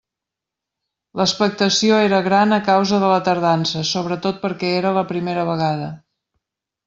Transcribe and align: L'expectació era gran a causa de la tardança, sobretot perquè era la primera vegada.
L'expectació 1.19 1.99
era 2.05 2.21
gran 2.29 2.55
a 2.55 2.59
causa 2.69 3.01
de 3.03 3.11
la 3.13 3.19
tardança, 3.29 3.83
sobretot 3.91 4.41
perquè 4.47 4.71
era 4.81 4.97
la 4.99 5.07
primera 5.13 5.47
vegada. 5.53 5.91